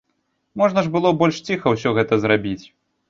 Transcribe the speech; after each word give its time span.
Можна 0.61 0.83
ж 0.87 0.89
было 0.95 1.11
больш 1.19 1.41
ціха 1.49 1.67
ўсё 1.77 1.95
гэта 1.99 2.21
зрабіць. 2.25 2.61